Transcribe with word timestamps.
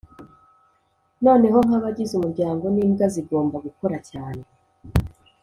noneho 1.25 1.57
nk'abagize 1.65 2.11
umuryango, 2.15 2.65
n'imbwa 2.69 3.05
zigomba 3.13 3.55
gukora 3.65 3.97
cyane, 4.09 4.43